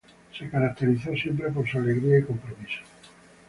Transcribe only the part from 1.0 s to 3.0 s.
siempre por su alegría y compromiso.